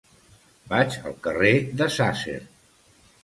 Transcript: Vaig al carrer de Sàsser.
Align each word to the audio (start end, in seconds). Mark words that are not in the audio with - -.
Vaig 0.71 0.95
al 1.09 1.15
carrer 1.27 1.53
de 1.81 1.91
Sàsser. 1.99 2.39